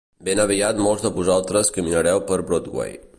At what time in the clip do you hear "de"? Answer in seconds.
1.05-1.11